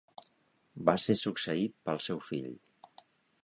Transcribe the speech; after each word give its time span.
Va 0.87 0.95
ser 1.03 1.17
succeït 1.21 1.77
pel 1.91 2.03
seu 2.09 2.25
fill. 2.33 2.51